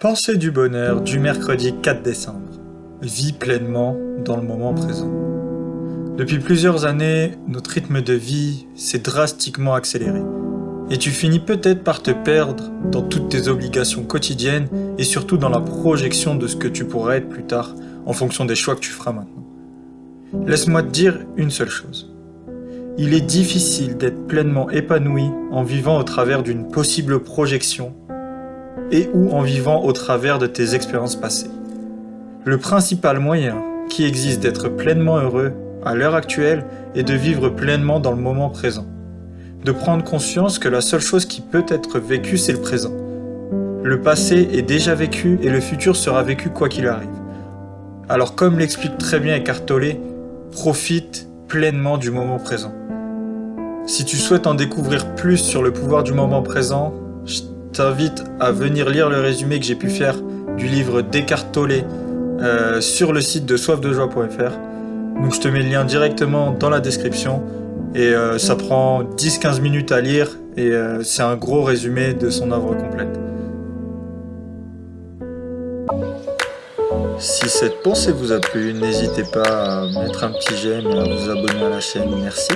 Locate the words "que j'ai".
59.58-59.74